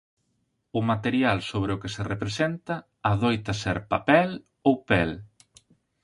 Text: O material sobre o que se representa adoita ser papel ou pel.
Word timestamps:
O 0.79 0.81
material 0.91 1.37
sobre 1.51 1.71
o 1.75 1.79
que 1.81 1.93
se 1.95 2.03
representa 2.13 2.75
adoita 3.11 3.53
ser 3.61 3.77
papel 3.93 4.29
ou 4.67 4.75
pel. 4.89 5.11